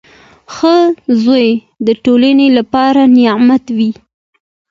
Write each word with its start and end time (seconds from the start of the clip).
•ښه 0.53 0.75
زوی 1.21 1.47
د 1.85 1.87
ټولنې 2.03 2.47
لپاره 2.57 3.01
نعمت 3.17 3.65
وي. 3.77 3.91